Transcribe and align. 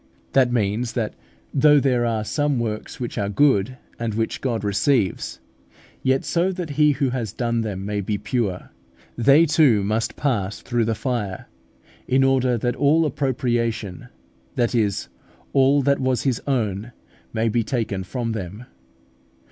That 0.33 0.51
means, 0.51 0.93
that 0.93 1.13
though 1.53 1.79
there 1.79 2.07
are 2.07 2.23
some 2.23 2.57
works 2.59 2.99
which 2.99 3.19
are 3.19 3.29
good, 3.29 3.77
and 3.99 4.15
which 4.15 4.41
God 4.41 4.63
receives, 4.63 5.39
yet, 6.01 6.25
so 6.25 6.51
that 6.51 6.71
he 6.71 6.93
who 6.93 7.11
has 7.11 7.33
done 7.33 7.61
them 7.61 7.85
may 7.85 8.01
be 8.01 8.17
pure, 8.17 8.71
they 9.15 9.45
too 9.45 9.83
must 9.83 10.15
pass 10.15 10.59
through 10.61 10.85
the 10.85 10.95
fire, 10.95 11.47
in 12.07 12.23
order 12.23 12.57
that 12.57 12.75
all 12.75 13.05
appropriation, 13.05 14.07
that 14.55 14.73
is, 14.73 15.07
all 15.53 15.83
that 15.83 15.99
was 15.99 16.23
his 16.23 16.41
own, 16.47 16.93
may 17.31 17.47
be 17.47 17.63
taken 17.63 18.03
from 18.03 18.31
them. 18.31 18.65